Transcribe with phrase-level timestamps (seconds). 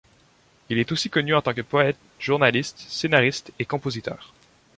[0.71, 4.33] Il est aussi connu en tant que poète, journaliste, scénariste et compositeur.